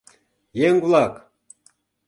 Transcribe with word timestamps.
Еҥ-влак! 0.67 1.13